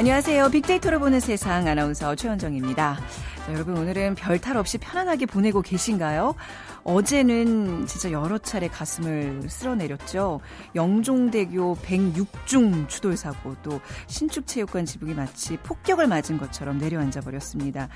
[0.00, 0.48] 안녕하세요.
[0.48, 2.98] 빅데이터로 보는 세상 아나운서 최원정입니다.
[3.44, 6.36] 자, 여러분 오늘은 별 탈 없이 편안하게 보내고 계신가요?
[6.84, 10.40] 어제는 진짜 여러 차례 가슴을 쓸어내렸죠.
[10.74, 17.90] 영종대교 106중 추돌 사고 또 신축체육관 지붕이 마치 폭격을 맞은 것처럼 내려앉아 버렸습니다.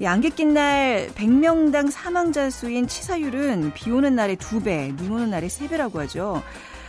[0.00, 5.48] 이 안개 낀 날 100명당 사망자 수인 치사율은 비 오는 날의 2배, 눈 오는 날의
[5.48, 6.42] 3배라고 하죠.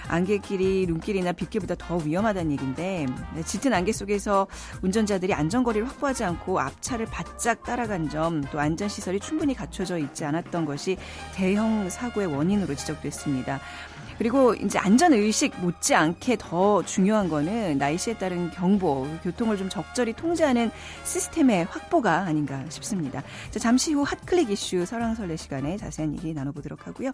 [0.07, 3.05] 안개길이 눈길이나 빗길보다 더 위험하다는 얘기인데
[3.35, 4.47] 네, 짙은 안개 속에서
[4.81, 10.97] 운전자들이 안전거리를 확보하지 않고 앞차를 바짝 따라간 점 또 안전시설이 충분히 갖춰져 있지 않았던 것이
[11.33, 13.59] 대형 사고의 원인으로 지적됐습니다.
[14.17, 20.71] 그리고 이제 안전 의식 못지않게 더 중요한 거는 날씨에 따른 경보, 교통을 좀 적절히 통제하는
[21.03, 23.23] 시스템의 확보가 아닌가 싶습니다.
[23.51, 27.11] 자, 잠시 후 핫클릭 이슈 설왕설래 시간에 자세한 얘기 나눠보도록 하고요.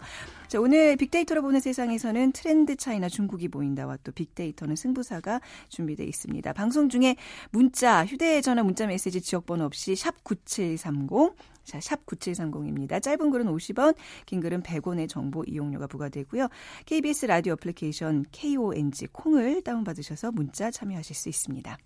[0.48, 6.54] 자, 오늘 빅데이터로 보는 세상에서는 트렌드 차이나 중국이 보인다와 또 빅데이터는 승부사가 준비되어 있습니다.
[6.54, 7.16] 방송 중에
[7.52, 13.02] 문자, 휴대전화 문자 메시지 지역번호 없이 샵 9730, 자, 샵 9730입니다.
[13.02, 13.96] 짧은 글은 50원,
[14.26, 16.48] 긴 글은 100원의 정보 이용료가 부과되고요.
[16.86, 21.78] KBS 라디오 애플리케이션 KONG 콩을 다운받으셔서 문자 참여하실 수 있습니다.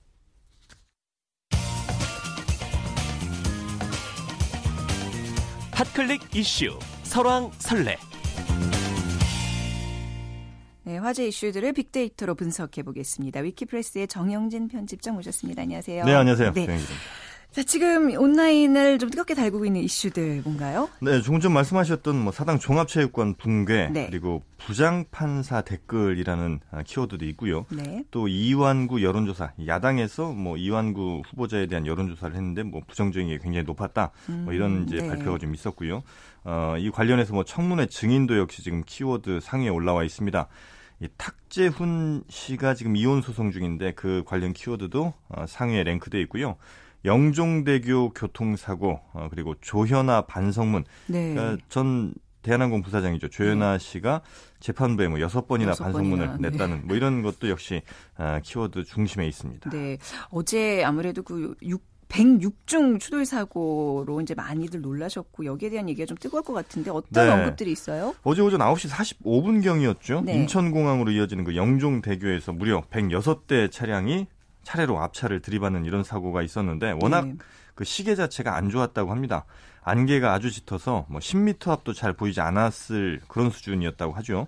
[5.71, 7.97] 핫클릭 이슈 설왕설래
[10.83, 13.39] 네, 화제 이슈들을 빅데이터로 분석해 보겠습니다.
[13.39, 15.63] 위키프레스의 정영진 편집장 모셨습니다.
[15.63, 16.05] 안녕하세요.
[16.05, 16.53] 네, 안녕하세요.
[16.53, 16.65] 네.
[16.65, 17.14] 정영진입니다.
[17.56, 20.89] 자, 지금 온라인을 좀 뜨겁게 달구고 있는 이슈들 뭔가요?
[21.02, 24.08] 네, 조금 전 말씀하셨던 뭐 사당 종합체육관 붕괴 네.
[24.09, 27.66] 그리고 부장판사 댓글이라는 아, 키워드도 있고요.
[27.72, 28.03] 네.
[28.11, 34.11] 또 이완구 여론조사 야당에서 뭐 이완구 후보자에 대한 여론조사를 했는데 뭐 부정적인 게 굉장히 높았다.
[34.27, 35.08] 뭐 이런 이제 네.
[35.08, 36.04] 발표가 좀 있었고요.
[36.44, 40.49] 어, 이 관련해서 뭐 청문회 증인도 역시 지금 키워드 상위에 올라와 있습니다.
[40.99, 46.58] 이 탁재훈 씨가 지금 이혼 소송 중인데 그 관련 키워드도 어, 상위에 랭크돼 있고요.
[47.05, 51.33] 영종대교 교통사고 어, 그리고 조현아 반성문 네.
[51.33, 53.30] 그러니까 전 대한항공 부사장이죠.
[53.30, 54.21] 조현아 씨가
[54.60, 56.49] 재판부에 뭐 여섯 번이나 반성문을 네.
[56.49, 57.82] 냈다는 뭐 이런 것도 역시
[58.17, 59.70] 아, 키워드 중심에 있습니다.
[59.71, 59.98] 네.
[60.30, 66.44] 어제 아무래도 그 6, 106중 추돌 사고로 이제 많이들 놀라셨고 여기에 대한 얘기가 좀 뜨거울
[66.44, 67.33] 것 같은데 어떤 네.
[67.33, 68.14] 언급들이 있어요?
[68.23, 70.21] 어제 오전 9시 45분 경이었죠.
[70.21, 70.36] 네.
[70.36, 74.27] 인천공항으로 이어지는 그 영종대교에서 무려 106대 차량이
[74.65, 77.36] 차례로 앞차를 들이받는 이런 사고가 있었는데 워낙 네.
[77.76, 79.45] 그 시계 자체가 안 좋았다고 합니다.
[79.83, 84.48] 안개가 아주 짙어서 뭐 10m 앞도 잘 보이지 않았을 그런 수준이었다고 하죠.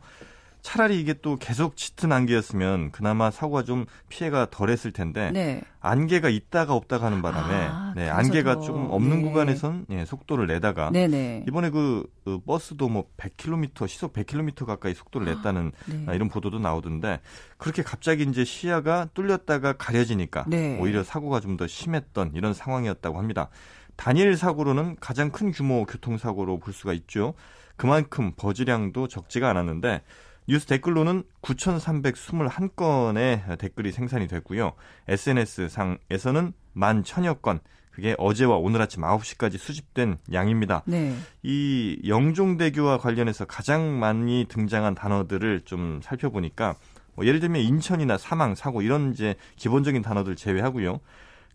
[0.67, 5.61] 차라리 이게 또 계속 짙은 안개였으면 그나마 사고가 좀 피해가 덜했을 텐데 네.
[5.79, 9.29] 안개가 있다가 없다가 하는 바람에 아, 네, 안개가 더, 조금 없는 네.
[9.29, 11.45] 구간에선 예, 속도를 내다가 네네.
[11.47, 16.03] 이번에 그, 그 버스도 뭐 100km 시속 100km 가까이 속도를 냈다는 네.
[16.05, 17.21] 아, 이런 보도도 나오던데
[17.57, 20.77] 그렇게 갑자기 이제 시야가 뚫렸다가 가려지니까 네.
[20.81, 23.49] 오히려 사고가 좀 더 심했던 이런 상황이었다고 합니다.
[23.95, 27.35] 단일 사고로는 가장 큰 규모 교통사고로 볼 수가 있죠.
[27.77, 30.01] 그만큼 버즈량도 적지가 않았는데
[30.47, 34.73] 뉴스 댓글로는 9,321건의 댓글이 생산이 됐고요.
[35.07, 37.59] SNS 상에서는 11,000여 건.
[37.91, 40.83] 그게 어제와 오늘 아침 9시까지 수집된 양입니다.
[40.85, 41.15] 네.
[41.41, 46.75] 이 영종대교와 관련해서 가장 많이 등장한 단어들을 좀 살펴보니까
[47.15, 50.99] 뭐 예를 들면 인천이나 사망, 사고 이런 이제 기본적인 단어들 제외하고요.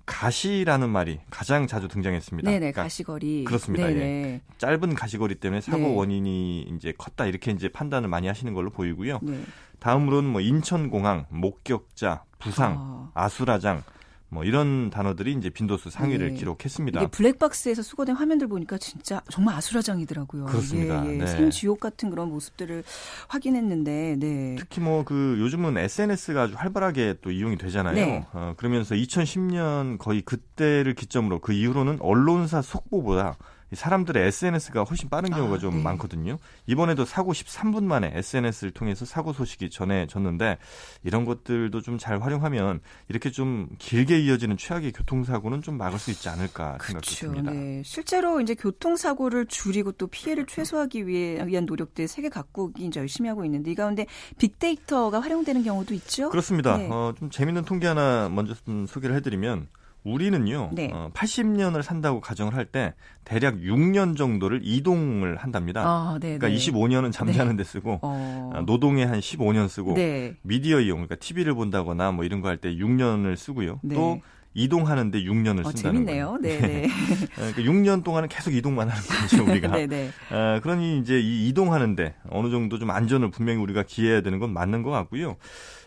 [0.06, 2.48] 가시라는 말이 가장 자주 등장했습니다.
[2.50, 2.58] 네네.
[2.58, 3.44] 그러니까 가시거리.
[3.44, 3.86] 그렇습니다.
[3.86, 4.40] 네네.
[4.58, 5.94] 짧은 가시거리 때문에 사고 네.
[5.94, 9.20] 원인이 이제 컸다 이렇게 이제 판단을 많이 하시는 걸로 보이고요.
[9.22, 9.44] 네.
[9.78, 13.10] 다음으로는 뭐 인천공항, 목격자, 부상, 아.
[13.14, 13.82] 아수라장
[14.32, 16.34] 뭐 이런 단어들이 이제 빈도수 상위를 네.
[16.36, 17.00] 기록했습니다.
[17.02, 20.46] 이게 블랙박스에서 수거된 화면들 보니까 진짜 정말 아수라장이더라고요.
[20.46, 21.06] 그렇습니다.
[21.06, 21.18] 예, 예.
[21.18, 21.26] 네.
[21.26, 22.82] 생지옥 같은 그런 모습들을
[23.28, 24.56] 확인했는데, 네.
[24.58, 27.94] 특히 뭐 그 요즘은 SNS가 아주 활발하게 또 이용이 되잖아요.
[27.94, 28.24] 네.
[28.32, 35.30] 어, 그러면서 2010년 거의 그때를 기점으로 그 이후로는 언론사 속보보다 이 사람들의 SNS가 훨씬 빠른
[35.30, 35.82] 경우가 아, 좀 네.
[35.82, 36.38] 많거든요.
[36.66, 40.58] 이번에도 사고 13분 만에 SNS를 통해서 사고 소식이 전해졌는데
[41.04, 46.28] 이런 것들도 좀 잘 활용하면 이렇게 좀 길게 이어지는 최악의 교통사고는 좀 막을 수 있지
[46.28, 47.26] 않을까 생각이 그렇죠.
[47.26, 47.52] 듭니다.
[47.52, 47.82] 네.
[47.84, 53.44] 실제로 이제 교통사고를 줄이고 또 피해를 최소화하기 위해 위한 노력들 세계 각국이 이제 열심히 하고
[53.44, 54.06] 있는데 이 가운데
[54.38, 56.30] 빅데이터가 활용되는 경우도 있죠.
[56.30, 56.76] 그렇습니다.
[56.76, 56.88] 네.
[56.90, 59.68] 어, 좀 재밌는 통계 하나 먼저 좀 소개를 해드리면
[60.04, 60.90] 우리는요, 네.
[60.92, 62.94] 어, 80년을 산다고 가정을 할 때
[63.24, 65.82] 대략 6년 정도를 이동을 한답니다.
[65.84, 66.38] 아, 네.
[66.38, 68.50] 그러니까 25년은 잠자는 데 쓰고 어.
[68.54, 70.34] 어, 노동에 한 15년 쓰고 네.
[70.42, 73.80] 미디어 이용, 그러니까 TV를 본다거나 뭐 이런 거 할 때 6년을 쓰고요.
[73.82, 73.94] 네.
[73.94, 74.20] 또
[74.54, 76.04] 이동하는데 6년을 어, 쓴다는 재밌네요.
[76.04, 76.38] 거예요.
[76.40, 76.88] 네, 네.
[77.34, 79.68] 그러니까 6년 동안은 계속 이동만 하는 거죠, 우리가.
[79.68, 80.10] 네, 네.
[80.30, 84.82] 어, 그러니 이제 이 이동하는데 어느 정도 좀 안전을 분명히 우리가 기해야 되는 건 맞는
[84.82, 85.36] 것 같고요.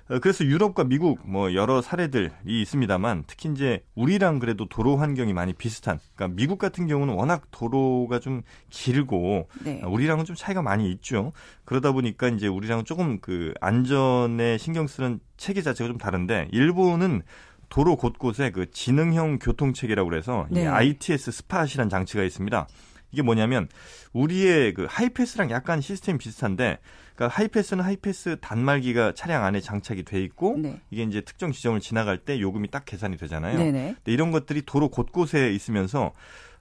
[0.10, 5.54] 어, 그래서 유럽과 미국 뭐 여러 사례들이 있습니다만 특히 이제 우리랑 그래도 도로 환경이 많이
[5.54, 9.81] 비슷한 그러니까 미국 같은 경우는 워낙 도로가 좀 길고 네.
[9.84, 11.31] 어, 우리랑은 좀 차이가 많이 있죠.
[11.66, 17.24] 그러다 보니까 이제 우리랑은 조금 그 안전에 신경 쓰는 체계 자체가 좀 다른데 일본은
[17.69, 20.63] 도로 곳곳에 그 지능형 교통 체계라고 그래서 네.
[20.63, 22.68] 이 ITS 스팟이라는 장치가 있습니다.
[23.15, 23.69] 이게 뭐냐면
[24.12, 26.79] 우리의 그 하이패스랑 약간 시스템이 비슷한데
[27.15, 30.81] 그러니까 하이패스는 하이패스 단말기가 차량 안에 장착이 돼 있고 네.
[30.91, 33.57] 이게 이제 특정 지점을 지나갈 때 요금이 딱 계산이 되잖아요.
[33.57, 33.95] 네, 네.
[33.95, 36.12] 근데 이런 것들이 도로 곳곳에 있으면서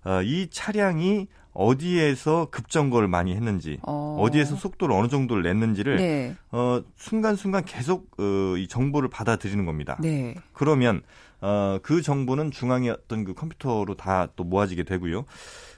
[0.05, 4.17] 어, 이 차량이 어디에서 급정거를 많이 했는지 어.
[4.21, 4.31] 어...
[4.31, 6.37] 디에서 속도를 어느 정도를 냈는지를 네.
[6.53, 9.97] 어, 순간순간 계속 어, 이 정보를 받아들이는 겁니다.
[10.01, 10.35] 네.
[10.53, 11.03] 그러면
[11.41, 15.25] 어, 그 정보는 중앙의 어떤 그 컴퓨터로 다 또 모아지게 되고요.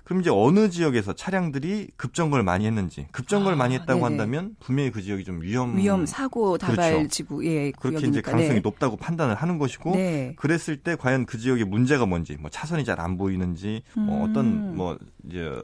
[0.06, 4.02] 그럼 이제 어느 지역에서 차량들이 급정거를 많이 했는지 급정거를 아, 많이 했다고 네네.
[4.04, 7.08] 한다면 분명히 그 지역이 좀 위험 위험 사고 다발 그렇죠.
[7.08, 8.08] 지구 예 그렇게 구역이니까.
[8.08, 8.60] 이제 가능성이 네.
[8.60, 10.32] 높다고 판단을 하는 것이고 네.
[10.36, 14.30] 그랬을 때 과연 그 지역의 문제가 뭔지 뭐 차선이 잘 안 보이는지 뭐 음.
[14.30, 14.96] 어떤 뭐
[15.28, 15.60] 이제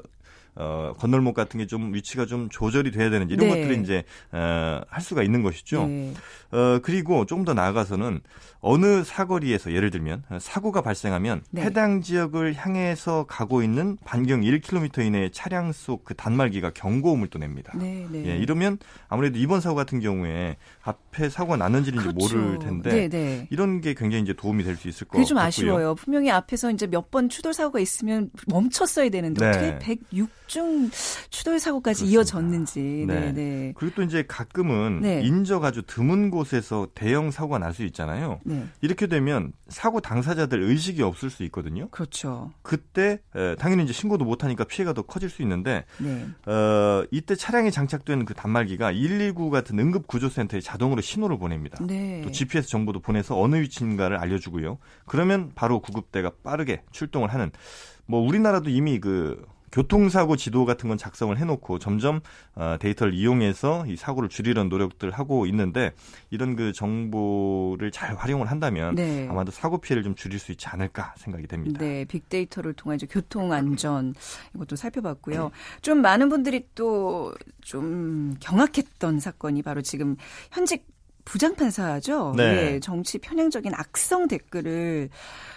[0.55, 3.61] 어, 건널목 같은 게 좀 위치가 좀 조절이 돼야 되는지 이런 네.
[3.63, 5.87] 것들이 이제 어, 할 수가 있는 것이죠.
[5.87, 6.13] 네.
[6.51, 8.21] 어, 그리고 조금 더 나아가서는
[8.61, 11.63] 어느 사거리에서 예를 들면 사고가 발생하면 네.
[11.63, 17.73] 해당 지역을 향해서 가고 있는 반경 1km 이내의 차량 속 그 단말기가 경고음을 또 냅니다.
[17.77, 18.25] 네, 네.
[18.27, 18.79] 예, 이러면
[19.09, 22.37] 아무래도 이번 사고 같은 경우에 앞에 사고가 났는지는 그렇죠.
[22.37, 23.47] 모를 텐데 네, 네.
[23.51, 25.47] 이런 게 굉장히 이제 도움이 될 수 있을 것 그게 좀 같고요.
[25.49, 25.95] 아쉬워요.
[25.95, 29.49] 분명히 앞에서 이제 몇 번 추돌 사고가 있으면 멈췄어야 되는데 네.
[29.51, 29.79] 어떻게
[30.11, 30.91] 106 중
[31.31, 32.19] 추돌 사고까지 그렇습니다.
[32.19, 32.81] 이어졌는지.
[33.09, 33.33] 네, 네.
[33.33, 33.73] 네.
[33.75, 35.23] 그리고 또 이제 가끔은 네.
[35.23, 38.39] 인적 아주 드문 곳에서 대형 사고가 날 수 있잖아요.
[38.45, 38.67] 네.
[38.83, 41.89] 이렇게 되면 사고 당사자들 의식이 없을 수 있거든요.
[41.89, 42.53] 그렇죠.
[42.61, 46.27] 그때 에, 당연히 이제 신고도 못 하니까 피해가 더 커질 수 있는데 네.
[46.45, 51.83] 어, 이때 차량에 장착된 그 단말기가 119 같은 응급 구조센터에 자동으로 신호를 보냅니다.
[51.87, 52.21] 네.
[52.23, 54.77] 또 GPS 정보도 보내서 어느 위치인가를 알려주고요.
[55.07, 57.51] 그러면 바로 구급대가 빠르게 출동을 하는
[58.05, 62.21] 뭐 우리나라도 이미 그 교통사고 지도 같은 건 작성을 해놓고 점점
[62.55, 65.93] 어, 데이터를 이용해서 이 사고를 줄이려는 노력들을 하고 있는데
[66.31, 69.27] 이런 그 정보를 잘 활용을 한다면 네.
[69.29, 71.79] 아마도 사고 피해를 좀 줄일 수 있지 않을까 생각이 됩니다.
[71.81, 74.15] 네, 빅데이터를 통한 이제 교통 안전
[74.55, 75.51] 이것도 살펴봤고요.
[75.81, 77.33] 좀 많은 분들이 또
[77.63, 80.17] 좀 경악했던 사건이 바로 지금
[80.51, 80.87] 현직
[81.25, 82.35] 부장판사죠.
[82.37, 82.43] 네.
[82.75, 85.09] 예, 정치 편향적인 악성 댓글을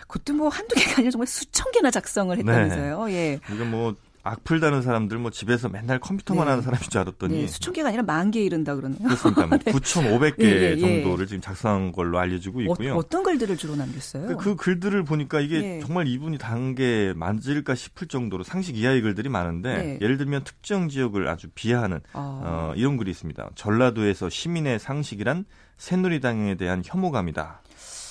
[0.02, 3.10] 그것도 뭐 한두 개가 아니라 정말 수천 개나 작성을 했다면서요.
[3.10, 3.40] 예.
[3.52, 3.96] 이거 뭐
[4.28, 6.50] 악플 다는 사람들 뭐 집에서 맨날 컴퓨터만 네.
[6.50, 8.98] 하는 사람인 줄 알았더니 네, 수천 개가 아니라 만 개 이른다 그러네요.
[9.04, 9.46] 그렇습니까?
[9.46, 10.80] 뭐 9,500개 예, 예, 예.
[10.80, 12.96] 정도를 지금 작성한 걸로 알려지고 있고요.
[12.98, 14.28] 어, 떤 글들을 주로 남겼어요?
[14.28, 15.80] 그, 그 글들을 보니까 이게 예.
[15.80, 20.00] 정말 이분이 단게 맞을까 싶을 정도로 상식 이하의 글들이 많은데 네.
[20.02, 22.42] 예를 들면 특정 지역을 아주 비하하는 아.
[22.44, 23.50] 어, 이런 글이 있습니다.
[23.54, 25.46] 전라도에서 시민의 상식이란
[25.78, 27.62] 새누리당에 대한 혐오감이다.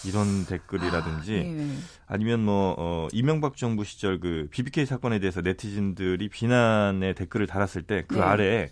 [0.04, 1.78] 이런 댓글이라든지 예.
[2.06, 8.18] 아니면 뭐 어, 이명박 정부 시절 그 BBK 사건에 대해서 네티즌들이 비난의 댓글을 달았을 때그
[8.18, 8.22] 네.
[8.22, 8.68] 아래에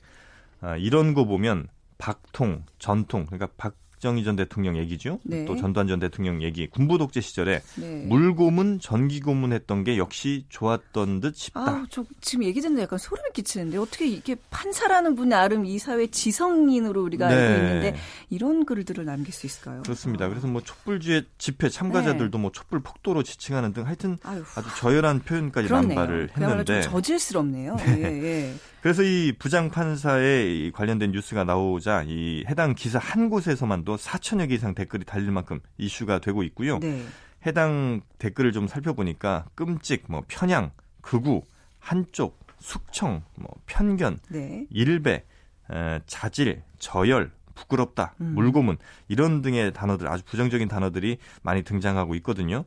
[0.60, 1.68] 아, 이런 거 보면
[1.98, 5.20] 박통, 전통 그러니까 박 정희 전 대통령 얘기죠.
[5.22, 5.44] 네.
[5.44, 8.04] 또 전두환 전 대통령 얘기, 군부 독재 시절에 네.
[8.06, 11.60] 물고문, 전기고문 했던 게 역시 좋았던 듯 싶다.
[11.60, 16.08] 아우, 저 지금 얘기 듣는데 약간 소름이 끼치는데 어떻게 이게 판사라는 분 나름 이 사회
[16.08, 17.34] 지성인으로 우리가 네.
[17.34, 17.96] 알고 있는데
[18.28, 19.82] 이런 글들을 남길 수 있을까요?
[19.82, 20.28] 그렇습니다.
[20.28, 22.42] 그래서 뭐 촛불주의 집회 참가자들도 네.
[22.42, 25.94] 뭐 촛불 폭도로 지칭하는 등 하여튼 아유, 아주 저열한 표현까지 그렇네요.
[25.94, 27.76] 남발을 했는데 저질스럽네요.
[27.86, 28.54] 예, 예.
[28.82, 34.56] 그래서 이 부장 판사의 이 관련된 뉴스가 나오자 이 해당 기사 한 곳에서만도 4천여 개
[34.56, 36.80] 이상 댓글이 달릴 만큼 이슈가 되고 있고요.
[36.80, 37.04] 네.
[37.46, 41.42] 해당 댓글을 좀 살펴보니까 끔찍, 뭐 편향, 극우,
[41.78, 44.66] 한쪽, 숙청, 뭐 편견, 네.
[44.70, 45.24] 일배,
[45.70, 48.34] 에, 자질, 저열, 부끄럽다, 음.
[48.34, 52.64] 물고문 이런 등의 단어들 아주 부정적인 단어들이 많이 등장하고 있거든요.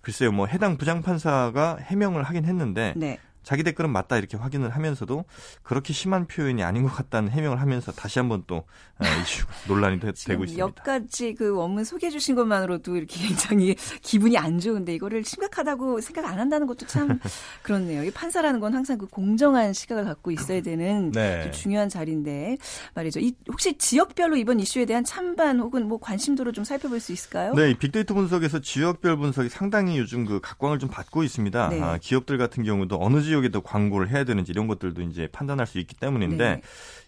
[0.00, 3.18] 글쎄요, 뭐 해당 부장 판사가 해명을 하긴 했는데 네.
[3.42, 5.24] 자기 댓글은 맞다 이렇게 확인을 하면서도
[5.62, 10.06] 그렇게 심한 표현이 아닌 것 같다는 해명을 하면서 다시 한번 또 어, 이슈 논란이 되,
[10.06, 10.56] 고 있습니다.
[10.56, 16.26] 몇 가지 그 원문 소개해 주신 것만으로도 이렇게 굉장히 기분이 안 좋은데 이거를 심각하다고 생각
[16.26, 17.18] 안 한다는 것도 참
[17.62, 18.04] 그렇네요.
[18.04, 21.42] 이 판사라는 건 항상 그 공정한 시각을 갖고 있어야 되는 네.
[21.44, 22.58] 좀 중요한 자리인데
[22.94, 23.20] 말이죠.
[23.20, 27.54] 이 혹시 지역별로 이번 이슈에 대한 찬반 혹은 뭐 관심도를 좀 살펴볼 수 있을까요?
[27.54, 31.68] 네, 이 빅데이터 분석에서 지역별 분석이 상당히 요즘 그 각광을 좀 받고 있습니다.
[31.68, 31.80] 네.
[31.80, 35.78] 아, 기업들 같은 경우도 어느 지역에 더 광고를 해야 되는지 이런 것들도 이제 판단할 수
[35.78, 36.62] 있기 때문인데 네.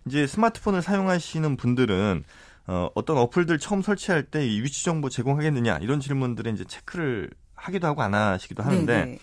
[0.07, 2.25] 이제 스마트폰을 사용하시는 분들은
[2.67, 7.87] 어, 어떤 어플들 처음 설치할 때 이 위치 정보 제공하겠느냐 이런 질문들에 이제 체크를 하기도
[7.87, 9.19] 하고 안 하시기도 하는데 네네.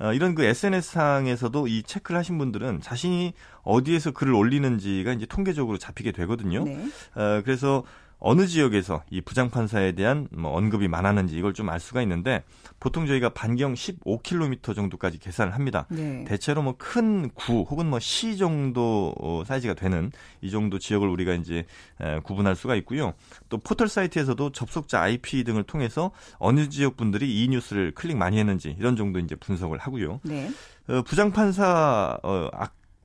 [0.00, 6.12] 어, 이런 그 SNS상에서도 이 체크를 하신 분들은 자신이 어디에서 글을 올리는지가 이제 통계적으로 잡히게
[6.12, 6.64] 되거든요.
[6.64, 6.88] 네.
[7.14, 7.82] 어, 그래서
[8.20, 12.42] 어느 지역에서 이 부장판사에 대한 뭐 언급이 많았는지 이걸 좀 알 수가 있는데
[12.80, 15.86] 보통 저희가 반경 15km 정도까지 계산을 합니다.
[15.90, 16.24] 네.
[16.24, 20.10] 대체로 뭐 큰 구 혹은 뭐 시 정도 어, 사이즈가 되는
[20.40, 21.64] 이 정도 지역을 우리가 이제
[22.00, 23.14] 에, 구분할 수가 있고요.
[23.48, 28.74] 또 포털 사이트에서도 접속자 IP 등을 통해서 어느 지역 분들이 이 뉴스를 클릭 많이 했는지
[28.78, 30.20] 이런 정도 이제 분석을 하고요.
[30.24, 30.50] 네.
[30.88, 32.48] 어, 부장판사 어,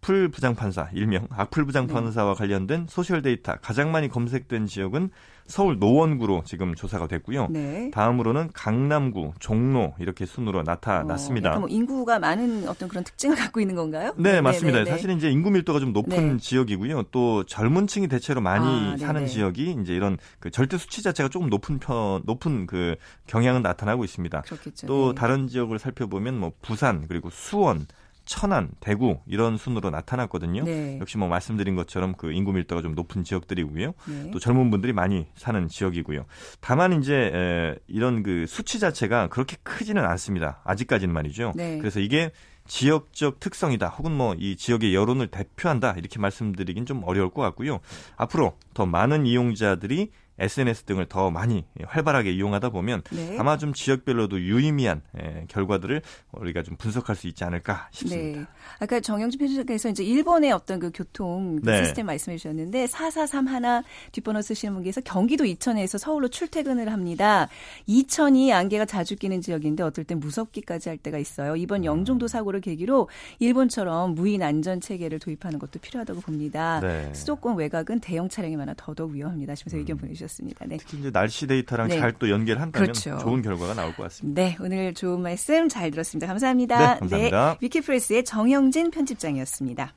[0.04, 5.10] 악플 부장판사 일명 악플 부장판사와 관련된 social data 가장 많이 검색된 지역은
[5.46, 7.48] 서울 노원구로 지금 조사가 됐고요.
[7.50, 7.90] 네.
[7.92, 11.50] 다음으로는 강남구, 종로 이렇게 순으로 어, 나타났습니다.
[11.50, 14.14] 약간 뭐 인구가 많은 어떤 그런 특징을 갖고 있는 건가요?
[14.18, 14.80] 네, 맞습니다.
[14.80, 14.92] 네네네.
[14.92, 16.38] 사실 이제 인구 밀도가 좀 높은 네.
[16.38, 17.04] 지역이고요.
[17.12, 19.28] 또 젊은 층이 대체로 많이 아, 사는 네네.
[19.28, 22.96] 지역이 이제 이런 그 절대 수치 자체가 조금 높은 편 높은 그
[23.28, 24.42] 경향은 나타나고 있습니다.
[24.42, 24.88] 그렇겠죠.
[24.88, 25.16] 또 네.
[25.16, 27.86] 다른 지역을 살펴보면 뭐 부산 그리고 수원,
[28.25, 30.63] 천안, 대구 이런 순으로 나타났거든요.
[30.63, 30.98] 네.
[31.00, 33.94] 역시 뭐 말씀드린 것처럼 그 인구 밀도가 좀 높은 지역들이고요.
[34.08, 34.32] 네.
[34.32, 36.25] 또 젊은 분들이 많이 사는 지역이고요.
[36.62, 40.62] 다만 이제 에, 이런 그 수치 자체가 그렇게 크지는 않습니다.
[40.63, 41.53] 아직까지는 말이죠.
[41.56, 41.77] 네.
[41.80, 42.32] 그래서 이게
[42.65, 47.80] 지역적 특성이다 혹은 뭐 이 지역의 여론을 대표한다 이렇게 말씀드리긴 좀 어려울 것 같고요.
[48.15, 53.38] 앞으로 더 많은 이용자들이 SNS 등을 더 많이 활발하게 이용하다 보면 네.
[53.40, 58.40] 아마 좀 지역별로도 유의미한 에, 결과들을 우리가 좀 분석할 수 있지 않을까 싶습니다.
[58.40, 58.46] 네.
[58.80, 61.84] 아까 정영진 편집장께서 이제 일본의 어떤 그 교통 그 네.
[61.84, 67.48] 시스템 말씀해 주셨는데 4431 뒷번호 쓰시는 분께서 경기도 이천에서 서울로 출퇴근을 합니다.
[67.86, 71.56] 이천이 안개가 자주 끼는 지역인데 어떨 땐 무섭기까지 할 때가 있어요.
[71.56, 73.10] 이번 영종도 사고를 계기로
[73.40, 76.80] 일본처럼 무인 안전 체계를 도입하는 것도 필요하다고 봅니다.
[76.82, 77.06] 네.
[77.08, 77.13] 음.
[77.13, 79.52] 수도권 외곽은 대형 차량이 많아 더더욱 위험합니다.
[79.52, 80.23] 하시면서 의견 보내주셨습니다.
[80.68, 80.77] 네.
[80.77, 82.00] 특히 이제 날씨 데이터랑 네.
[82.00, 83.18] 잘또 연결한다면 그렇죠.
[83.20, 84.42] 좋은 결과가 나올 것 같습니다.
[84.42, 86.27] 네, 오늘 좋은 말씀 잘 들었습니다.
[86.27, 86.77] 감사합니다.
[86.77, 87.58] 네, 감사합니다.
[87.62, 89.94] 위키프레스의 정영진 편집장이었습니다.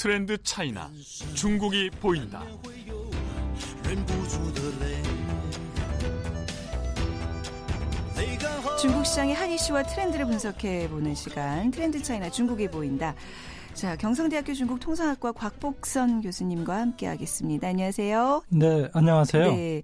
[0.00, 0.90] 트렌드 차이나
[1.34, 2.42] 중국이 보인다.
[8.80, 13.14] 중국 시장의 한 이슈와 트렌드를 분석해 보는 시간 트렌드 차이나 중국이 보인다.
[13.74, 17.68] 자, 경성대학교 중국 통상학과 곽복선 교수님과 함께 하겠습니다.
[17.68, 18.44] 안녕하세요.
[18.48, 19.52] 네, 안녕하세요.
[19.52, 19.82] 네.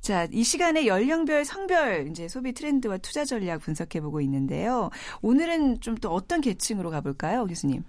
[0.00, 4.90] 자, 이 시간에 연령별, 성별 이제 소비 트렌드와 투자 전략 분석해 보고 있는데요.
[5.22, 7.84] 오늘은 좀 또 어떤 계층으로 가볼까요, 교수님?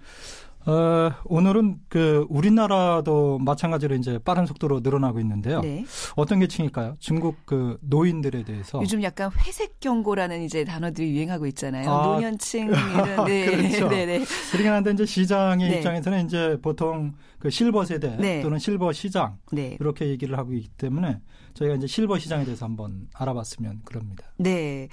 [0.66, 5.60] 어, 오늘은 그 우리나라도 마찬가지로 이제 빠른 속도로 늘어나고 있는데요.
[5.60, 5.84] 네.
[6.16, 6.96] 어떤 계층일까요?
[6.98, 11.90] 중국 그 노인들에 대해서 요즘 약간 회색 경고라는 이제 단어들이 유행하고 있잖아요.
[11.90, 13.46] 아, 노년층 이런 네.
[13.46, 13.88] 그렇죠.
[13.90, 14.24] 네, 네.
[14.52, 15.76] 그러긴 한데 이제 시장의 네.
[15.78, 18.42] 입장에서는 이제 보통 그 실버 세대 네.
[18.42, 19.78] 또는 실버 시장 네.
[19.80, 21.20] 이렇게 얘기를 하고 있기 때문에
[21.54, 24.24] 저희가 이제 실버 시장에 대해서 한번 알아봤으면 그럽니다.
[24.36, 24.88] 네.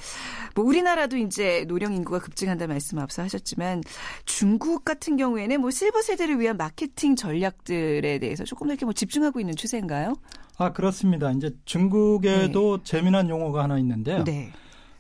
[0.56, 3.84] 뭐 우리나라도 이제 노령 인구가 급증한다는 말씀 앞서 하셨지만
[4.26, 9.40] 중국 같은 경우에는 뭐 실버 세대를 위한 마케팅 전략들에 대해서 조금 더 이렇게 뭐 집중하고
[9.40, 10.16] 있는 추세인가요?
[10.58, 11.32] 아 그렇습니다.
[11.32, 14.24] 이제 중국에도 재미난 용어가 하나 있는데요.
[14.24, 14.52] 네.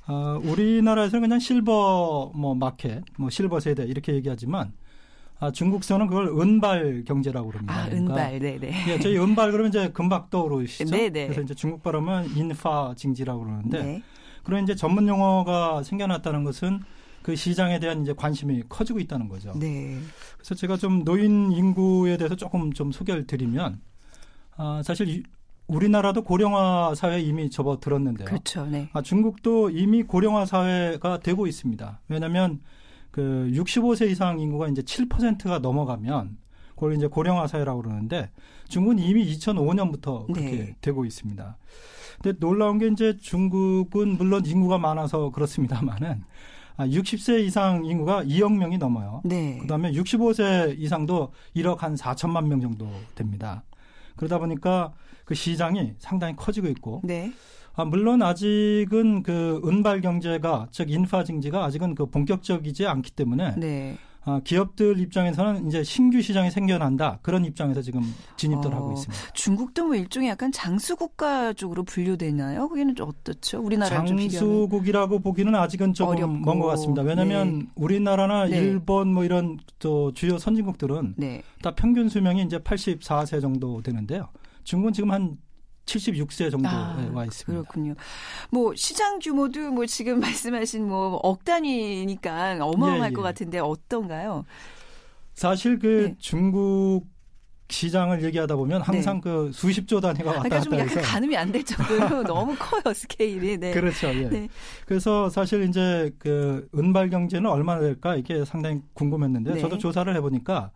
[0.06, 4.72] 아, 우리나라에서는 그냥 실버 뭐 마켓, 뭐 실버 세대 이렇게 얘기하지만
[5.40, 7.74] 아, 중국서는 그걸 은발 경제라고 그럽니다.
[7.74, 8.40] 아, 그러니까 은발.
[8.40, 8.72] 네, 네.
[8.88, 10.96] 예, 저희 은발 그러면 이제 금박 떠오르시죠.
[10.96, 11.26] 네, 네.
[11.26, 14.04] 그래서 이제 중국 발음은 인파 징지라고 그러는데 네.
[14.44, 16.82] 그런 이제 전문 용어가 생겨났다는 것은
[17.28, 19.52] 그 시장에 대한 이제 관심이 커지고 있다는 거죠.
[19.60, 19.98] 네.
[20.38, 23.82] 그래서 제가 좀 노인 인구에 대해서 조금 좀 소개를 드리면
[24.56, 25.24] 아, 사실 이-
[25.68, 28.30] 우리나라도 고령화 사회에 이미 접어들었는데요.
[28.30, 28.66] 그렇죠.
[28.68, 28.88] 네.
[28.94, 32.00] 아, 중국도 이미 고령화 사회가 되고 있습니다.
[32.08, 32.62] 왜냐하면
[33.12, 36.38] 그 65세 이상 인구가 이제 7%가 넘어가면
[36.76, 38.30] 그걸 이제 고령화 사회라고 그러는데
[38.70, 40.76] 중국은 이미 2005년부터 그렇게 네.
[40.80, 41.58] 되고 있습니다.
[42.22, 46.26] 근데 놀라운 게 이제 중국은 물론 인구가 많아서 그렇습니다만은 아,
[46.86, 49.22] 60세 이상 인구가 2억 명이 넘어요.
[49.24, 49.58] 네.
[49.60, 53.64] 그다음에 65세 이상도 1억 한 4천만 명 정도 됩니다.
[54.16, 54.94] 그러다 보니까
[55.26, 57.32] 그 시장이 상당히 커지고 있고 네.
[57.76, 63.98] 아, 물론 아직은 그 은발 경제가 즉 인파 증지가 아직은 그 본격적이지 않기 때문에 네.
[64.28, 68.02] 아, 기업들 입장에서는 이제 신규 시장이 생겨난다 그런 입장에서 지금
[68.36, 69.32] 진입들 어, 하고 있습니다.
[69.34, 72.68] 중국도 뭐 일종의 약간 장수 국가 쪽으로 분류되나요?
[72.68, 73.62] 거기는 좀 어떻죠?
[73.64, 74.30] 비교하면.
[74.30, 77.04] 장수국이라고 보기는 아직은 조금 먼 것 같습니다.
[77.04, 77.66] 왜냐하면 네.
[77.76, 78.58] 우리나라나 네.
[78.58, 81.42] 일본 뭐 이런 또 주요 선진국들은 네.
[81.62, 84.28] 다 평균 수명이 이제 84세 정도 되는데요.
[84.66, 85.38] 중국은 지금 한
[85.88, 87.48] 76세 정도에 아, 와 있습니다.
[87.64, 87.96] 그렇군요.
[88.52, 93.24] 뭐 시장 규모도 뭐 지금 말씀하신 뭐 억 단위니까 어마어마할 예, 것 예.
[93.24, 94.46] 같은데 어떤가요?
[95.34, 96.16] 사실 그 네.
[96.20, 97.06] 중국
[97.70, 101.64] 시장을 얘기하다 보면 항상 그 수십조 단위가 왔다 그러니까 좀 갔다 약간 가늠이 안 될
[101.66, 103.58] 정도로 너무 커요 스케일이.
[103.58, 103.74] 네.
[103.74, 104.08] 그렇죠.
[104.08, 104.30] 예.
[104.30, 104.48] 네.
[104.86, 109.60] 그래서 사실 이제 그 은발 경제는 얼마나 될까 이게 상당히 궁금했는데 네.
[109.60, 110.72] 저도 조사를 해보니까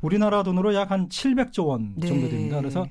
[0.00, 2.08] 우리나라 돈으로 약 한 700조 원 네.
[2.08, 2.56] 정도 됩니다.
[2.58, 2.86] 그래서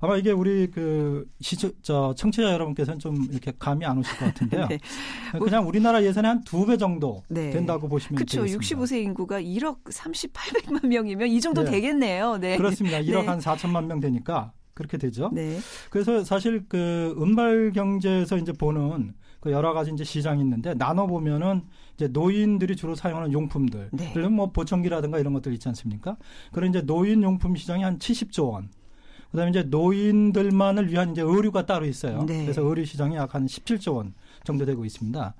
[0.00, 4.66] 아마 이게 우리 그 시저 저 청취자 여러분께서는 좀 이렇게 감이 안 오실 것 같은데요.
[4.70, 4.78] 네.
[5.38, 7.50] 그냥 우리나라 예산의 한 두 배 정도 네.
[7.50, 8.42] 된다고 보시면 그렇죠.
[8.44, 8.84] 되겠습니다.
[8.84, 11.70] 65세 인구가 1억 3800만 명이면 이 정도 네.
[11.72, 12.36] 되겠네요.
[12.38, 12.56] 네.
[12.56, 12.98] 그렇습니다.
[13.00, 13.26] 1억 네.
[13.26, 15.30] 한 4천만 명 되니까 그렇게 되죠.
[15.32, 15.58] 네.
[15.90, 21.62] 그래서 사실 그 은발 경제에서 이제 보는 그 여러 가지 이제 시장이 있는데 나눠 보면은
[21.94, 24.10] 이제 노인들이 주로 사용하는 용품들, 네.
[24.14, 26.16] 물론 뭐 보청기라든가 이런 것들 있지 않습니까?
[26.52, 28.68] 그런 이제 노인 용품 시장이 한 70조 원.
[29.30, 32.24] 그다음에 이제 노인들만을 위한 이제 의류가 따로 있어요.
[32.26, 32.42] 네.
[32.42, 35.34] 그래서 의류 시장이 약 한 17조 원 정도 되고 있습니다.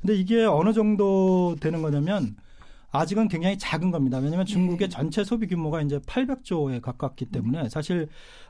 [0.00, 2.36] 근데 이게 어느 정도 되는 거냐면
[2.92, 4.18] 아직은 굉장히 작은 겁니다.
[4.18, 4.94] 왜냐하면 중국의 네.
[4.94, 8.08] 전체 소비 규모가 이제 800조에 가깝기 때문에 사실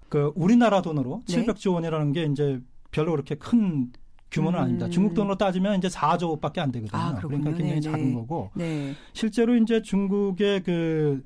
[0.08, 1.46] 그 우리나라 돈으로 네.
[1.46, 3.92] 700조 원이라는 게 이제 별로 그렇게 큰
[4.30, 4.64] 규모는 음.
[4.64, 4.88] 아닙니다.
[4.90, 7.00] 중국 돈으로 따지면 이제 4조밖에 안 되거든요.
[7.00, 7.14] 아.
[7.20, 7.80] 그러니까 굉장히 네네.
[7.80, 8.94] 작은 거고 네.
[9.14, 11.22] 실제로 이제 중국의 그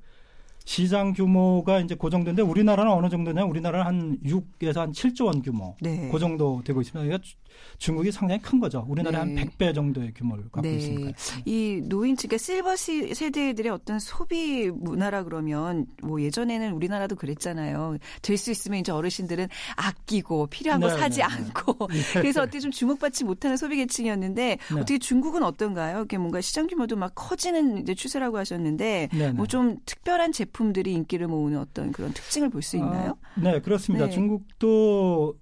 [0.70, 3.44] 시장 규모가 이제 그 정도인데 우리나라는 어느 정도냐?
[3.44, 5.76] 우리나라는 한 6에서 한 7조 원 규모.
[5.80, 6.08] 네.
[6.10, 7.04] 그 정도 되고 있습니다.
[7.04, 7.36] 그러니까 주-
[7.78, 8.84] 중국이 상당히 큰 거죠.
[8.88, 9.34] 우리나라 네.
[9.40, 10.76] 한 100배 정도의 규모를 갖고 네.
[10.76, 11.12] 있으니까.
[11.44, 17.98] 이 노인 그러니까 실버 시- 세대들의 어떤 소비 문화라 그러면 뭐 예전에는 우리나라도 그랬잖아요.
[18.22, 21.34] 될 수 있으면 이제 어르신들은 아끼고 필요한 거 네, 사지 네, 네.
[21.34, 24.74] 않고 그래서 어떻게 좀 주목받지 못하는 소비 계층이었는데 네.
[24.80, 26.02] 어떻게 중국은 어떤가요?
[26.04, 29.32] 이게 뭔가 시장 규모도 막 커지는 이제 추세라고 하셨는데 네, 네.
[29.32, 33.16] 뭐좀 특별한 제품들이 인기를 모으는 어떤 그런 특징을 볼 수 있나요?
[33.36, 34.06] 아, 네, 그렇습니다.
[34.06, 34.10] 네.
[34.10, 35.34] 중국도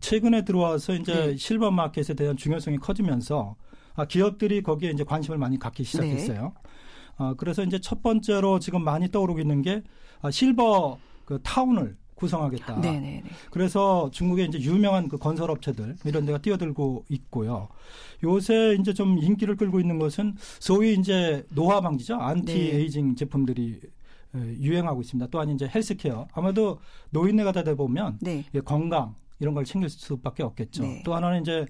[0.00, 1.36] 최근에 들어와서 이제 네.
[1.36, 3.56] silver market에 대한 중요성이 커지면서
[3.94, 5.90] 아, 기업들이 거기에 이제 관심을 많이 갖기 네.
[5.90, 6.52] 시작했어요.
[7.16, 9.82] 아, 그래서 이제 첫 번째로 지금 많이 떠오르고 있는 게
[10.20, 12.80] 아, 실버 그 타운을 구성하겠다.
[12.80, 13.24] 네네네.
[13.50, 17.68] 그래서 중국의 이제 유명한 그 건설 업체들 이런 데가 뛰어들고 있고요.
[18.24, 22.16] 요새 이제 좀 인기를 끌고 있는 것은 소위 이제 노화 방지죠.
[22.16, 22.76] 안티 네.
[22.76, 23.80] aging 제품들이
[24.34, 25.28] 에, 유행하고 있습니다.
[25.30, 26.26] 또한 이제 헬스케어.
[26.32, 26.78] 아마도
[27.10, 28.44] 노인네가 다 되다 보면 네.
[28.54, 30.82] 예, 건강 이런 걸 챙길 수밖에 없겠죠.
[30.82, 31.02] 네.
[31.04, 31.66] 또 하나는 이제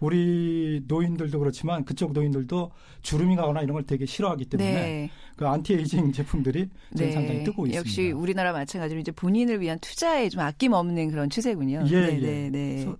[0.00, 2.70] 우리 노인들도 그렇지만 그쪽 노인들도
[3.02, 5.10] 주름이 가거나 이런 걸 되게 싫어하기 때문에 네.
[5.36, 7.78] 그 안티에이징 제품들이 지금 상당히 뜨고 있습니다.
[7.78, 11.84] 역시 우리나라 마찬가지로 이제 본인을 위한 투자에 좀 아낌없는 그런 추세군요.
[11.86, 12.18] 예, 네, 예.
[12.20, 12.74] 네, 네.
[12.76, 12.96] 그래서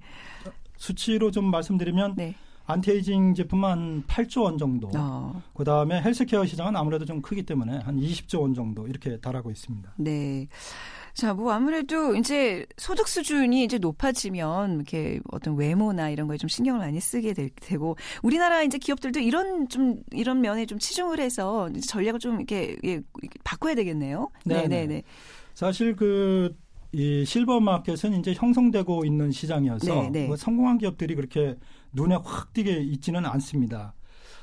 [0.76, 2.34] 수치로 좀 말씀드리면 네.
[2.66, 4.90] 안티에이징 제품은 한 8조 원 정도.
[4.96, 9.50] 어, 그 다음에 헬스케어 시장은 아무래도 좀 크기 때문에 한 20조 원 정도 이렇게 달하고
[9.50, 9.94] 있습니다.
[9.96, 10.46] 네.
[11.20, 16.80] 자, 뭐 아무래도 이제 소득 수준이 이제 높아지면 이렇게 어떤 외모나 이런 거에 좀 신경을
[16.80, 22.20] 많이 쓰게 될 테고 우리나라 이제 기업들도 이런 좀 이런 면에 좀 치중을 해서 전략을
[22.20, 23.02] 좀 이렇게 예,
[23.44, 24.30] 바꿔야 되겠네요.
[24.46, 24.86] 네, 네, 네, 네.
[24.86, 25.02] 네.
[25.52, 26.54] 사실 그
[26.92, 30.26] 이 실버 마켓은 이제 형성되고 있는 시장이어서 네, 네.
[30.26, 31.54] 뭐 성공한 기업들이 그렇게
[31.92, 33.94] 눈에 확 띄게 있지는 않습니다.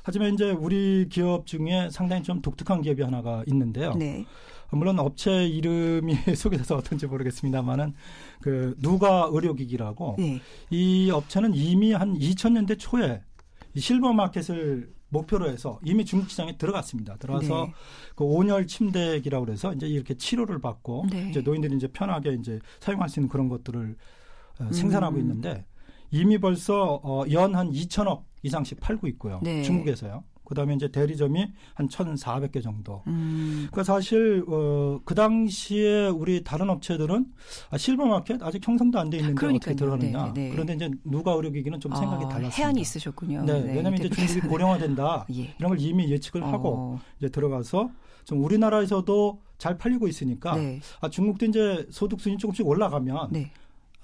[0.01, 3.93] 하지만 이제 우리 기업 중에 상당히 좀 독특한 기업이 하나가 있는데요.
[3.95, 4.25] 네.
[4.71, 7.93] 물론 업체 이름이 소개돼서 어떤지 모르겠습니다만은
[8.41, 10.41] 그 누가 의료기기라고 네.
[10.69, 13.21] 이 업체는 이미 한 2000년대 초에
[13.73, 17.15] 이 실버 마켓을 목표로 해서 이미 중국 시장에 들어갔습니다.
[17.17, 17.73] 들어가서 네.
[18.15, 21.29] 그 온열 침대기라고 그래서 이제 이렇게 치료를 받고 네.
[21.29, 23.95] 이제 노인들이 이제 편하게 이제 사용할 수 있는 그런 것들을
[24.59, 25.21] 어, 생산하고 음.
[25.21, 25.65] 있는데
[26.11, 29.39] 이미 벌써 어, 연한 2천억 이상씩 팔고 있고요.
[29.43, 29.61] 네.
[29.63, 30.23] 중국에서요.
[30.47, 33.03] 그다음에 이제 대리점이 한 1,400개 정도.
[33.07, 33.67] 음.
[33.69, 37.25] 그러니까 사실 어, 그 당시에 우리 다른 업체들은
[37.69, 39.73] 아, 실버 마켓 아직 형성도 안 돼 있는데 그러니까요.
[39.73, 40.33] 어떻게 들어가느냐.
[40.33, 40.49] 네, 네, 네.
[40.51, 42.55] 그런데 이제 누가 의료기기는 좀 생각이 아, 달랐습니다.
[42.55, 43.43] 해안이 있으셨군요.
[43.43, 44.47] 네, 왜냐하면 이제 중국이.
[44.47, 45.53] 고령화된다 예.
[45.59, 47.89] 이런 걸 이미 예측을 하고 어, 이제 들어가서
[48.23, 50.79] 좀 우리나라에서도 잘 팔리고 있으니까 네.
[51.01, 53.51] 아, 중국도 이제 소득 수준이 조금씩 올라가면 네.